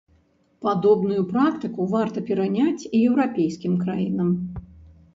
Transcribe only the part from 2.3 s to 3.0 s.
пераняць